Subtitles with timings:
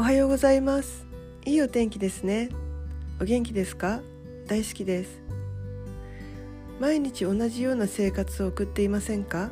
[0.00, 1.04] おはようございます。
[1.44, 2.50] いいお天気ですね。
[3.20, 4.00] お元気ですか？
[4.46, 5.20] 大好きです。
[6.78, 9.50] 毎日同じような生活を送っていませんか？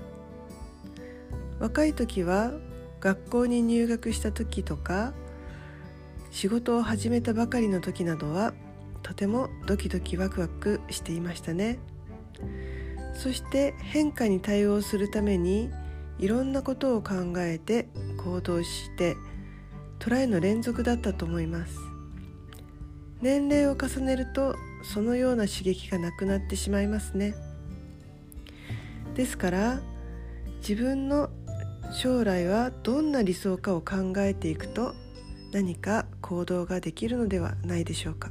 [1.59, 2.53] 若い時は
[3.01, 5.15] 学校に入学した時とか
[6.31, 8.55] 仕事を始めたばかりの時などは
[9.03, 11.81] とてもドキドキワクワクしていましたね。
[13.15, 15.71] そして変化に対応するために
[16.21, 17.89] いろんなことを考えて
[18.25, 19.17] 行動して
[19.99, 21.79] トライの連続だったと思います。
[23.21, 27.35] 年齢を重ねるとそのような刺激がなくなってしまいますね。
[29.15, 29.81] ですから
[30.59, 31.31] 自分の
[31.93, 34.95] 将来はどんな理想かを考えていくと
[35.53, 38.31] 何か行動ができるのではないでしょうか。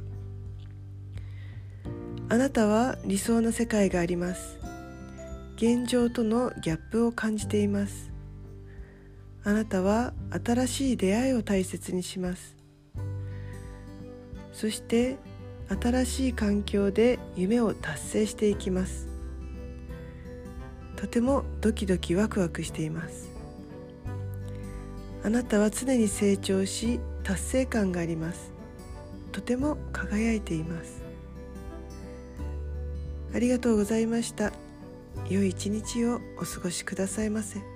[2.28, 4.58] あなたは理想の世界があります。
[5.56, 8.12] 現状とのギャップを感じています。
[9.46, 10.12] あなたは
[10.44, 12.56] 新しい出会いを大切にします。
[14.52, 15.18] そして
[15.80, 19.06] 新しい環境で夢を達成していきます。
[20.96, 23.30] とてもドキドキワクワクしています。
[25.22, 28.50] あなたは常に成長し達成感があります。
[29.30, 31.04] とても輝いています。
[33.32, 34.52] ありがとうございました。
[35.30, 37.75] 良い一日をお過ごしくださいませ。